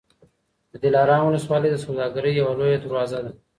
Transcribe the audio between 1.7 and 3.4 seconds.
د سوداګرۍ یوه لویه دروازه ده.